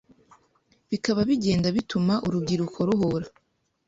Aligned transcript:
bikaba 0.91 1.19
bigenda 1.29 1.67
bituma 1.77 2.13
urubyiruko 2.27 2.77
ruhura 2.87 3.27